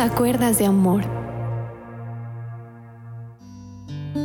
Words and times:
a 0.00 0.08
Cuerdas 0.08 0.58
de 0.58 0.64
Amor. 0.64 1.04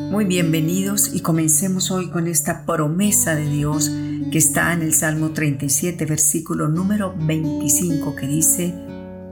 Muy 0.10 0.24
bienvenidos 0.24 1.14
y 1.14 1.20
comencemos 1.20 1.92
hoy 1.92 2.10
con 2.12 2.28
esta 2.28 2.66
promesa 2.66 3.36
de 3.36 3.50
Dios 3.50 3.92
que 4.32 4.38
está 4.38 4.71
en 4.71 4.84
el 4.84 4.93
Salmo 4.93 5.32
37, 5.32 6.06
versículo 6.06 6.70
número 6.70 7.14
25, 7.20 8.16
que 8.16 8.25
dice, 8.25 8.74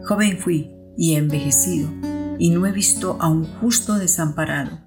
Joven 0.03 0.37
fui 0.37 0.69
y 0.97 1.15
envejecido, 1.15 1.89
y 2.37 2.49
no 2.49 2.65
he 2.65 2.73
visto 2.73 3.15
a 3.21 3.29
un 3.29 3.45
justo 3.45 3.93
desamparado, 3.93 4.81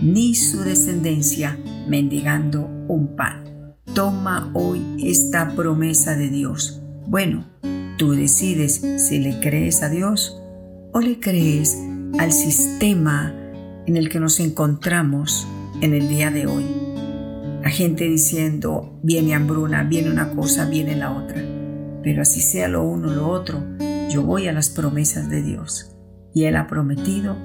ni 0.00 0.36
su 0.36 0.60
descendencia 0.60 1.58
mendigando 1.88 2.66
un 2.86 3.16
pan. 3.16 3.74
Toma 3.94 4.52
hoy 4.54 4.80
esta 5.02 5.56
promesa 5.56 6.14
de 6.14 6.28
Dios. 6.28 6.80
Bueno, 7.08 7.46
tú 7.98 8.12
decides 8.12 8.80
si 8.98 9.18
le 9.18 9.40
crees 9.40 9.82
a 9.82 9.88
Dios 9.88 10.39
o 10.92 11.00
le 11.00 11.20
crees 11.20 11.76
al 12.18 12.32
sistema 12.32 13.34
en 13.86 13.96
el 13.96 14.08
que 14.08 14.20
nos 14.20 14.40
encontramos 14.40 15.46
en 15.80 15.94
el 15.94 16.08
día 16.08 16.30
de 16.30 16.46
hoy. 16.46 16.64
La 17.62 17.70
gente 17.70 18.04
diciendo, 18.04 18.98
viene 19.02 19.34
hambruna, 19.34 19.84
viene 19.84 20.10
una 20.10 20.30
cosa, 20.30 20.68
viene 20.68 20.96
la 20.96 21.12
otra. 21.12 21.42
Pero 22.02 22.22
así 22.22 22.40
sea 22.40 22.68
lo 22.68 22.82
uno 22.82 23.08
o 23.08 23.14
lo 23.14 23.28
otro, 23.28 23.62
yo 24.10 24.22
voy 24.22 24.48
a 24.48 24.52
las 24.52 24.70
promesas 24.70 25.28
de 25.28 25.42
Dios. 25.42 25.94
Y 26.32 26.44
Él 26.44 26.56
ha 26.56 26.66
prometido 26.66 27.36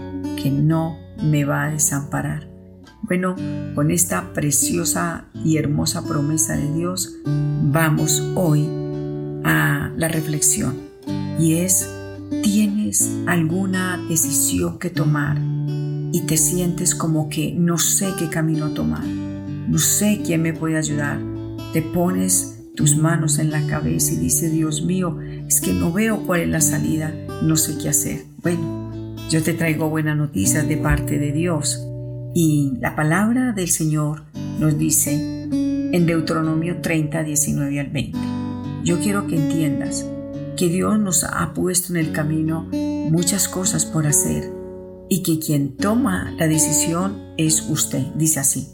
que 0.41 0.49
no 0.49 0.98
me 1.21 1.46
va 1.46 1.66
a 1.66 1.71
desamparar. 1.71 2.48
Bueno, 3.02 3.35
con 3.76 3.91
esta 3.91 4.34
preciosa 4.34 5.26
y 5.34 5.57
hermosa 5.57 6.04
promesa 6.05 6.55
de 6.55 6.74
Dios, 6.74 7.13
vamos 7.26 8.24
hoy 8.35 8.68
a 9.43 9.91
la 9.96 10.07
reflexión. 10.07 10.76
Y 11.40 11.55
es, 11.55 11.87
¿tienes 12.86 13.10
alguna 13.26 14.00
decisión 14.08 14.78
que 14.78 14.91
tomar? 14.91 15.38
Y 16.12 16.22
te 16.28 16.38
sientes 16.38 16.94
como 16.94 17.30
que 17.30 17.52
no 17.52 17.80
sé 17.80 18.10
qué 18.18 18.30
camino 18.30 18.72
tomar, 18.72 19.04
no 19.04 19.80
sé 19.80 20.22
quién 20.24 20.44
me 20.44 20.54
puede 20.54 20.77
ayudar. 20.77 21.20
Te 21.74 21.82
pones 21.82 22.60
tus 22.76 22.96
manos 22.96 23.40
en 23.40 23.50
la 23.50 23.66
cabeza 23.66 24.14
y 24.14 24.18
dices, 24.18 24.52
Dios 24.52 24.84
mío, 24.84 25.18
es 25.48 25.62
que 25.62 25.74
no 25.74 25.92
veo 25.92 26.26
cuál 26.27 26.42
es 26.42 26.50
la 26.50 26.62
salida, 26.62 27.12
no 27.42 27.55
sé 27.55 27.77
qué 27.82 27.90
hacer. 27.90 28.26
Bueno, 28.44 29.16
yo 29.30 29.42
te 29.42 29.54
traigo 29.54 29.90
buenas 29.90 30.16
noticias 30.16 30.68
de 30.68 30.77
parte 30.77 31.18
de 31.18 31.32
Dios 31.32 31.86
y 32.36 32.74
la 32.80 32.96
palabra 32.96 33.52
del 33.52 33.70
Señor 33.70 34.26
nos 34.60 34.77
dice 34.77 35.14
en 35.14 36.05
Deuteronomio 36.05 36.82
30, 36.82 37.24
19 37.24 37.80
al 37.80 37.88
20. 37.88 38.18
Yo 38.84 38.99
quiero 38.99 39.26
que 39.26 39.38
entiendas 39.38 40.05
que 40.56 40.70
Dios 40.70 40.98
nos 41.00 41.24
ha 41.24 41.54
puesto 41.54 41.94
en 41.94 41.98
el 41.98 42.12
camino 42.12 42.70
muchas 43.12 43.48
cosas 43.48 43.86
por 43.86 44.08
hacer 44.08 44.52
y 45.10 45.22
que 45.22 45.40
quien 45.40 45.76
toma 45.76 46.34
la 46.38 46.48
decisión 46.48 47.34
es 47.38 47.62
usted. 47.70 48.04
Dice 48.16 48.40
así, 48.40 48.68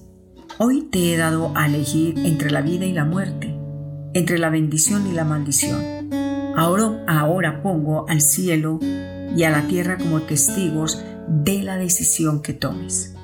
hoy 0.57 0.87
te 0.91 1.13
he 1.13 1.17
dado 1.17 1.51
a 1.55 1.65
elegir 1.65 2.19
entre 2.19 2.51
la 2.51 2.61
vida 2.61 2.85
y 2.85 2.93
la 2.93 3.05
muerte, 3.05 3.55
entre 4.13 4.37
la 4.37 4.49
bendición 4.49 5.07
y 5.07 5.13
la 5.13 5.25
maldición. 5.25 6.11
Ahora, 6.55 7.03
ahora 7.07 7.63
pongo 7.63 8.07
al 8.07 8.21
cielo 8.21 8.79
y 8.81 9.43
a 9.43 9.49
la 9.49 9.67
tierra 9.67 9.97
como 9.97 10.21
testigos 10.21 11.03
de 11.27 11.63
la 11.63 11.77
decisión 11.77 12.41
que 12.41 12.53
tomes. 12.53 13.15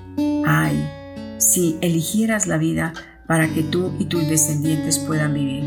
Ay, 0.45 0.89
si 1.37 1.77
eligieras 1.81 2.47
la 2.47 2.57
vida 2.57 2.93
para 3.27 3.47
que 3.53 3.61
tú 3.61 3.91
y 3.99 4.05
tus 4.05 4.27
descendientes 4.27 4.97
puedan 4.97 5.33
vivir, 5.33 5.63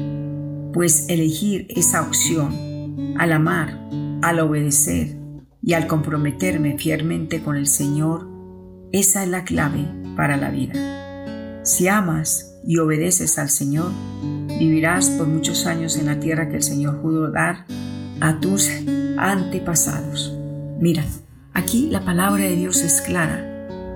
pues 0.73 1.09
elegir 1.09 1.67
esa 1.69 2.03
opción 2.03 2.70
al 3.19 3.33
amar, 3.33 3.79
al 4.23 4.41
obedecer 4.41 5.17
y 5.63 5.75
al 5.75 5.87
comprometerme 5.87 6.79
fielmente 6.79 7.43
con 7.43 7.57
el 7.57 7.67
Señor, 7.67 8.29
esa 8.93 9.23
es 9.23 9.29
la 9.29 9.45
clave 9.45 9.87
para 10.17 10.37
la 10.37 10.51
vida. 10.51 11.63
Si 11.65 11.89
amas 11.89 12.59
y 12.67 12.79
obedeces 12.79 13.39
al 13.39 13.51
Señor, 13.51 13.91
vivirás 14.59 15.11
por 15.11 15.27
muchos 15.27 15.67
años 15.67 15.97
en 15.97 16.07
la 16.07 16.21
tierra 16.21 16.49
que 16.49 16.57
el 16.57 16.63
Señor 16.63 17.01
juró 17.01 17.31
dar 17.31 17.67
a 18.21 18.41
tus 18.41 18.71
antepasados. 19.19 20.37
Mira, 20.79 21.05
aquí 21.53 21.89
la 21.91 22.05
palabra 22.05 22.45
de 22.45 22.57
Dios 22.57 22.83
es 22.83 23.01
clara 23.03 23.47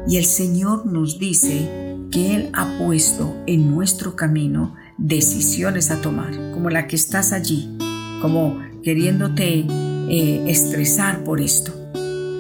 y 0.07 0.19
el 0.19 0.25
Señor 0.25 0.87
nos 0.87 1.19
dice 1.19 1.69
que 2.11 2.35
Él 2.35 2.51
ha 2.53 2.79
puesto 2.79 3.35
en 3.47 3.75
nuestro 3.75 4.17
camino 4.17 4.75
decisiones 4.99 5.91
a 5.91 6.01
tomar, 6.01 6.33
como 6.53 6.71
la 6.71 6.87
que 6.87 6.97
estás 6.97 7.33
allí, 7.33 7.77
como 8.21 8.61
queriéndote 8.85 9.67
eh, 10.11 10.45
estresar 10.47 11.25
por 11.25 11.41
esto. 11.41 11.73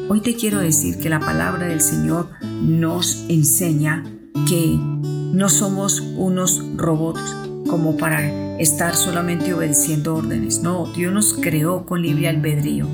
Hoy 0.09 0.21
te 0.21 0.35
quiero 0.35 0.61
decir 0.61 0.99
que 0.99 1.09
la 1.09 1.19
palabra 1.19 1.67
del 1.67 1.81
Señor 1.81 2.29
nos 2.43 3.25
enseña 3.29 4.05
que 4.47 4.77
no 4.79 5.49
somos 5.49 6.01
unos 6.01 6.63
robots 6.77 7.23
como 7.67 7.97
para 7.97 8.59
estar 8.59 8.95
solamente 8.95 9.55
obedeciendo 9.55 10.17
órdenes. 10.17 10.63
No, 10.63 10.87
Dios 10.93 11.13
nos 11.13 11.33
creó 11.33 11.87
con 11.87 12.03
libre 12.03 12.29
albedrío. 12.29 12.87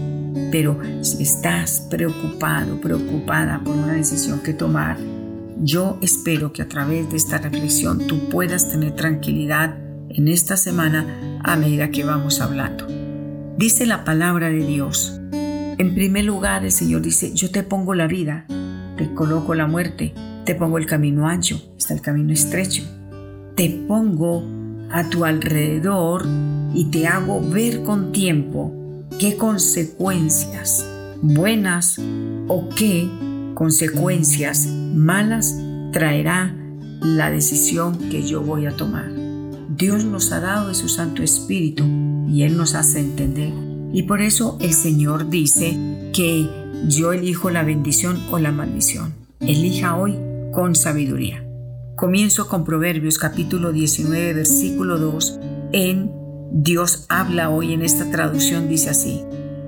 Pero 0.53 0.79
si 1.03 1.25
estás 1.25 1.89
preocupado, 1.91 2.81
preocupada 2.81 3.61
por 3.65 3.77
una 3.77 3.95
decisión 3.95 4.41
que 4.41 4.55
tomar, 4.55 4.97
yo 5.63 5.99
espero 6.01 6.53
que 6.53 6.63
a 6.63 6.69
través 6.69 7.11
de 7.11 7.17
esta 7.17 7.39
reflexión 7.39 8.07
tú 8.07 8.29
puedas 8.29 8.71
tener 8.71 8.95
tranquilidad 8.95 9.77
en 10.09 10.29
esta 10.29 10.57
semana 10.57 11.41
a 11.43 11.57
medida 11.57 11.91
que 11.91 12.05
vamos 12.05 12.41
hablando. 12.41 13.00
Dice 13.57 13.87
la 13.87 14.05
palabra 14.05 14.49
de 14.49 14.65
Dios. 14.65 15.21
En 15.33 15.95
primer 15.95 16.25
lugar, 16.25 16.65
el 16.65 16.73
Señor 16.73 17.03
dice, 17.03 17.33
yo 17.35 17.51
te 17.51 17.63
pongo 17.63 17.95
la 17.95 18.07
vida, 18.07 18.47
te 18.97 19.13
coloco 19.15 19.55
la 19.55 19.67
muerte, 19.67 20.15
te 20.45 20.55
pongo 20.55 20.79
el 20.79 20.87
camino 20.87 21.27
ancho, 21.27 21.61
está 21.79 21.95
el 21.95 22.01
camino 22.01 22.33
estrecho, 22.33 22.83
te 23.57 23.71
pongo 23.87 24.45
a 24.91 25.09
tu 25.09 25.25
alrededor 25.25 26.27
y 26.75 26.91
te 26.91 27.07
hago 27.07 27.41
ver 27.41 27.83
con 27.83 28.13
tiempo 28.13 28.73
qué 29.19 29.37
consecuencias 29.37 30.87
buenas 31.23 31.99
o 32.49 32.69
qué 32.71 33.09
consecuencias 33.55 34.67
malas 34.67 35.57
traerá 35.93 36.55
la 37.03 37.31
decisión 37.31 37.99
que 38.11 38.27
yo 38.27 38.43
voy 38.43 38.67
a 38.67 38.77
tomar. 38.77 39.11
Dios 39.69 40.05
nos 40.05 40.33
ha 40.33 40.41
dado 40.41 40.69
de 40.69 40.75
su 40.75 40.89
Santo 40.89 41.23
Espíritu 41.23 41.85
y 42.31 42.45
Él 42.45 42.57
nos 42.57 42.75
hace 42.75 43.01
entender. 43.01 43.53
Y 43.93 44.05
por 44.05 44.23
eso 44.23 44.57
el 44.61 44.73
Señor 44.73 45.29
dice 45.31 45.77
que 46.13 46.49
yo 46.89 47.13
elijo 47.13 47.51
la 47.51 47.65
bendición 47.65 48.19
o 48.31 48.39
la 48.39 48.53
maldición. 48.53 49.15
Elija 49.41 49.97
hoy 49.97 50.17
con 50.53 50.75
sabiduría. 50.75 51.45
Comienzo 51.97 52.49
con 52.49 52.65
Proverbios 52.65 53.19
capítulo 53.19 53.73
19 53.73 54.33
versículo 54.33 54.99
2 54.99 55.41
en 55.73 56.13
Dios 56.53 57.07
habla 57.09 57.51
hoy 57.51 57.75
en 57.75 57.83
esta 57.83 58.11
traducción, 58.11 58.69
dice 58.69 58.91
así, 58.91 59.23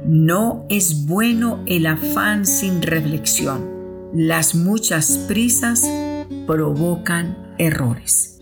no 0.04 0.66
es 0.68 1.06
bueno 1.06 1.62
el 1.66 1.86
afán 1.86 2.44
sin 2.44 2.82
reflexión. 2.82 3.70
Las 4.12 4.54
muchas 4.54 5.18
prisas 5.28 5.86
provocan 6.46 7.54
errores. 7.58 8.40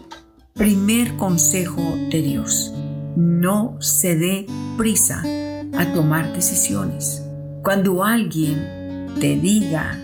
Primer 0.55 1.17
consejo 1.17 1.83
de 2.11 2.23
Dios, 2.23 2.73
no 3.17 3.77
se 3.81 4.17
dé 4.17 4.47
prisa 4.77 5.23
a 5.77 5.93
tomar 5.93 6.33
decisiones. 6.33 7.25
Cuando 7.63 8.05
alguien 8.05 9.07
te 9.21 9.37
diga 9.37 9.99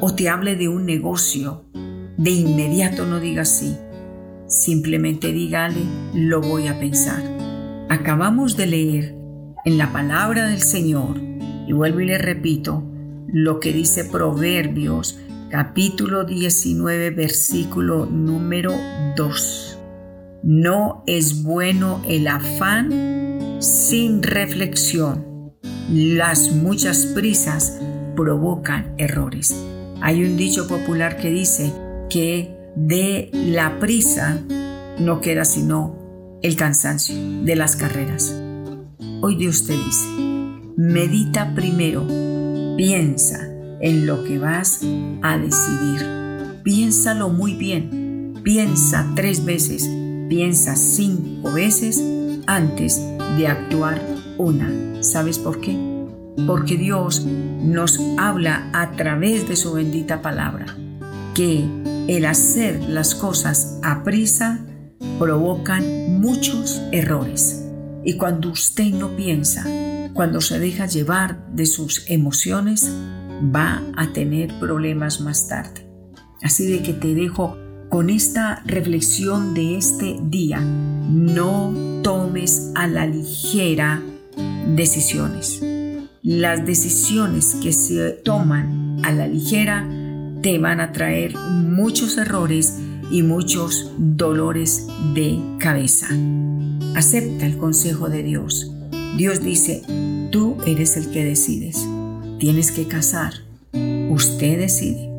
o 0.00 0.14
te 0.14 0.28
hable 0.28 0.56
de 0.56 0.68
un 0.68 0.86
negocio, 0.86 1.64
de 2.16 2.30
inmediato 2.30 3.06
no 3.06 3.20
diga 3.20 3.44
sí. 3.44 3.76
Simplemente 4.46 5.32
dígale, 5.32 5.80
lo 6.14 6.40
voy 6.40 6.68
a 6.68 6.78
pensar 6.78 7.22
Acabamos 7.92 8.56
de 8.56 8.66
leer 8.66 9.14
en 9.66 9.76
la 9.76 9.92
palabra 9.92 10.46
del 10.46 10.62
Señor, 10.62 11.20
y 11.68 11.74
vuelvo 11.74 12.00
y 12.00 12.06
le 12.06 12.16
repito, 12.16 12.82
lo 13.28 13.60
que 13.60 13.74
dice 13.74 14.06
Proverbios 14.06 15.18
capítulo 15.50 16.24
19 16.24 17.10
versículo 17.10 18.06
número 18.06 18.72
2. 19.14 19.81
No 20.42 21.04
es 21.06 21.44
bueno 21.44 22.02
el 22.08 22.26
afán 22.26 23.58
sin 23.60 24.24
reflexión. 24.24 25.52
Las 25.88 26.50
muchas 26.50 27.06
prisas 27.06 27.78
provocan 28.16 28.92
errores. 28.98 29.54
Hay 30.00 30.24
un 30.24 30.36
dicho 30.36 30.66
popular 30.66 31.16
que 31.16 31.30
dice 31.30 31.72
que 32.10 32.56
de 32.74 33.30
la 33.32 33.78
prisa 33.78 34.40
no 34.98 35.20
queda 35.20 35.44
sino 35.44 36.38
el 36.42 36.56
cansancio 36.56 37.14
de 37.44 37.54
las 37.54 37.76
carreras. 37.76 38.34
Hoy 39.20 39.36
Dios 39.36 39.64
te 39.64 39.74
dice, 39.74 40.08
medita 40.76 41.54
primero, 41.54 42.04
piensa 42.76 43.48
en 43.80 44.06
lo 44.06 44.24
que 44.24 44.38
vas 44.38 44.80
a 45.22 45.38
decidir. 45.38 46.62
Piénsalo 46.64 47.28
muy 47.28 47.54
bien, 47.54 48.40
piensa 48.42 49.08
tres 49.14 49.44
veces, 49.44 49.88
piensa 50.32 50.76
cinco 50.76 51.52
veces 51.52 52.02
antes 52.46 52.98
de 53.36 53.48
actuar 53.48 54.00
una. 54.38 55.02
¿Sabes 55.02 55.38
por 55.38 55.60
qué? 55.60 55.76
porque 56.46 56.78
Dios 56.78 57.26
nos 57.26 58.00
habla 58.16 58.70
a 58.72 58.92
través 58.92 59.46
de 59.46 59.56
su 59.56 59.74
bendita 59.74 60.22
palabra, 60.22 60.74
que 61.34 61.66
el 62.08 62.24
hacer 62.24 62.80
las 62.88 63.14
cosas 63.14 63.78
a 63.82 64.02
prisa 64.04 64.64
provocan 65.18 66.18
muchos 66.18 66.80
errores. 66.92 67.66
Y 68.02 68.16
cuando 68.16 68.52
usted 68.52 68.90
no 68.90 69.14
piensa, 69.14 69.66
cuando 70.14 70.40
se 70.40 70.58
deja 70.58 70.86
llevar 70.86 71.46
de 71.52 71.66
sus 71.66 72.08
emociones, 72.08 72.90
va 73.54 73.82
a 73.98 74.14
tener 74.14 74.58
problemas 74.58 75.20
más 75.20 75.46
tarde. 75.46 75.86
Así 76.42 76.66
de 76.66 76.82
que 76.82 76.94
te 76.94 77.14
dejo 77.14 77.58
con 77.92 78.08
esta 78.08 78.62
reflexión 78.64 79.52
de 79.52 79.76
este 79.76 80.16
día. 80.22 80.60
No 80.60 81.74
tomes 82.02 82.70
a 82.74 82.86
la 82.86 83.06
ligera 83.06 84.02
decisiones. 84.74 85.62
Las 86.22 86.64
decisiones 86.64 87.54
que 87.62 87.74
se 87.74 88.12
toman 88.12 89.04
a 89.04 89.12
la 89.12 89.28
ligera 89.28 89.86
te 90.40 90.58
van 90.58 90.80
a 90.80 90.92
traer 90.92 91.36
muchos 91.36 92.16
errores 92.16 92.78
y 93.10 93.22
muchos 93.22 93.92
dolores 93.98 94.86
de 95.12 95.38
cabeza. 95.58 96.08
Acepta 96.96 97.44
el 97.44 97.58
consejo 97.58 98.08
de 98.08 98.22
Dios. 98.22 98.72
Dios 99.18 99.42
dice, 99.42 99.82
tú 100.30 100.56
eres 100.66 100.96
el 100.96 101.10
que 101.10 101.24
decides. 101.26 101.86
Tienes 102.38 102.72
que 102.72 102.88
casar. 102.88 103.34
Usted 104.08 104.60
decide. 104.60 105.10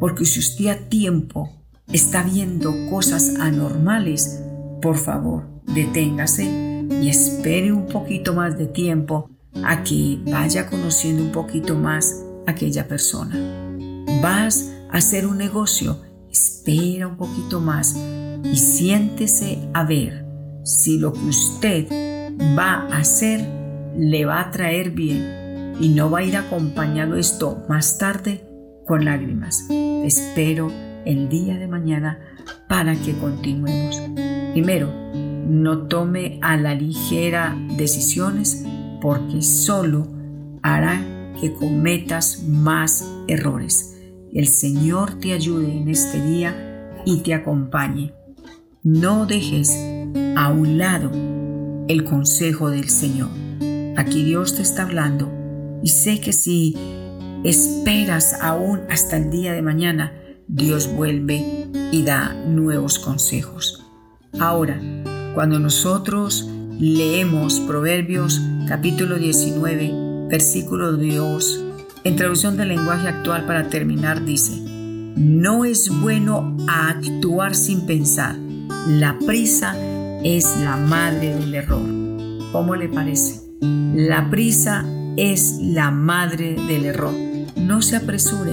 Porque 0.00 0.24
si 0.24 0.40
usted 0.40 0.68
a 0.68 0.78
tiempo 0.88 1.56
está 1.92 2.22
viendo 2.22 2.74
cosas 2.90 3.36
anormales, 3.38 4.42
por 4.82 4.96
favor, 4.96 5.48
deténgase 5.66 6.44
y 6.90 7.08
espere 7.08 7.72
un 7.72 7.86
poquito 7.86 8.34
más 8.34 8.58
de 8.58 8.66
tiempo 8.66 9.30
a 9.64 9.82
que 9.82 10.18
vaya 10.26 10.68
conociendo 10.68 11.22
un 11.22 11.32
poquito 11.32 11.76
más 11.76 12.24
a 12.46 12.50
aquella 12.52 12.88
persona. 12.88 13.36
Vas 14.22 14.72
a 14.90 14.98
hacer 14.98 15.26
un 15.26 15.38
negocio, 15.38 16.02
espera 16.30 17.06
un 17.06 17.16
poquito 17.16 17.60
más 17.60 17.96
y 18.42 18.56
siéntese 18.56 19.68
a 19.72 19.84
ver 19.84 20.26
si 20.64 20.98
lo 20.98 21.12
que 21.12 21.26
usted 21.26 21.86
va 22.58 22.86
a 22.90 22.98
hacer 22.98 23.48
le 23.96 24.26
va 24.26 24.40
a 24.40 24.50
traer 24.50 24.90
bien 24.90 25.74
y 25.80 25.88
no 25.90 26.10
va 26.10 26.18
a 26.18 26.24
ir 26.24 26.36
acompañado 26.36 27.16
esto 27.16 27.64
más 27.68 27.98
tarde 27.98 28.44
con 28.86 29.04
lágrimas. 29.04 29.66
espero 29.70 30.85
el 31.06 31.28
día 31.30 31.56
de 31.56 31.68
mañana 31.68 32.18
para 32.68 32.94
que 32.94 33.14
continuemos. 33.14 34.02
Primero, 34.52 34.92
no 35.48 35.86
tome 35.86 36.38
a 36.42 36.56
la 36.56 36.74
ligera 36.74 37.56
decisiones 37.76 38.64
porque 39.00 39.42
solo 39.42 40.08
hará 40.62 41.00
que 41.40 41.52
cometas 41.52 42.42
más 42.42 43.08
errores. 43.28 43.96
El 44.32 44.48
Señor 44.48 45.18
te 45.20 45.32
ayude 45.32 45.72
en 45.72 45.88
este 45.88 46.20
día 46.22 46.92
y 47.04 47.20
te 47.20 47.32
acompañe. 47.34 48.12
No 48.82 49.26
dejes 49.26 49.72
a 50.36 50.50
un 50.50 50.78
lado 50.78 51.10
el 51.88 52.04
consejo 52.04 52.70
del 52.70 52.88
Señor. 52.88 53.30
Aquí 53.96 54.24
Dios 54.24 54.56
te 54.56 54.62
está 54.62 54.82
hablando 54.82 55.32
y 55.82 55.88
sé 55.88 56.20
que 56.20 56.32
si 56.32 56.76
esperas 57.44 58.42
aún 58.42 58.80
hasta 58.90 59.16
el 59.16 59.30
día 59.30 59.52
de 59.52 59.62
mañana, 59.62 60.12
Dios 60.48 60.92
vuelve 60.94 61.66
y 61.90 62.04
da 62.04 62.32
nuevos 62.32 62.98
consejos. 63.00 63.84
Ahora, 64.38 64.80
cuando 65.34 65.58
nosotros 65.58 66.48
leemos 66.78 67.58
Proverbios 67.60 68.40
capítulo 68.68 69.16
19, 69.16 70.28
versículo 70.30 70.92
2, 70.92 71.64
en 72.04 72.16
traducción 72.16 72.56
del 72.56 72.68
lenguaje 72.68 73.08
actual 73.08 73.44
para 73.44 73.68
terminar, 73.68 74.24
dice, 74.24 74.62
no 75.16 75.64
es 75.64 75.88
bueno 75.88 76.56
actuar 76.68 77.56
sin 77.56 77.84
pensar. 77.84 78.36
La 78.86 79.18
prisa 79.18 79.76
es 80.22 80.46
la 80.60 80.76
madre 80.76 81.34
del 81.34 81.54
error. 81.54 81.82
¿Cómo 82.52 82.76
le 82.76 82.88
parece? 82.88 83.40
La 83.60 84.30
prisa 84.30 84.84
es 85.16 85.58
la 85.60 85.90
madre 85.90 86.54
del 86.68 86.84
error. 86.84 87.14
No 87.56 87.82
se 87.82 87.96
apresure, 87.96 88.52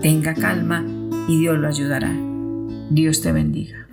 tenga 0.00 0.32
calma 0.34 0.95
y 1.28 1.38
Dios 1.38 1.58
lo 1.58 1.68
ayudará. 1.68 2.12
Dios 2.90 3.20
te 3.20 3.32
bendiga. 3.32 3.85